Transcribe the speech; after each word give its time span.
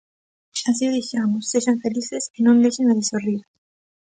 Así 0.69 0.83
o 0.89 0.95
deixamos, 0.97 1.49
sexan 1.51 1.81
felices 1.83 2.23
e 2.37 2.39
non 2.45 2.61
deixen 2.63 2.97
de 2.99 3.07
sorrir. 3.11 3.41